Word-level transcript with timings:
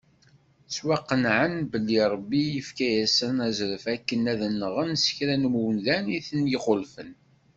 Ttwaqenɛen 0.65 1.55
belli 1.71 1.99
Ṛebbi 2.13 2.41
yefka-asen 2.55 3.35
azref 3.47 3.83
akken 3.95 4.23
ad 4.33 4.41
nɣen 4.59 4.91
sekra 5.03 5.35
n 5.35 5.47
umdan 5.69 6.05
iten-ixulfen. 6.17 7.11